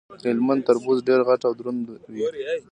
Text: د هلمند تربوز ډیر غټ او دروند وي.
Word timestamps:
د 0.21 0.23
هلمند 0.31 0.61
تربوز 0.67 0.97
ډیر 1.07 1.19
غټ 1.27 1.41
او 1.47 1.53
دروند 1.59 1.81
وي. 2.13 2.25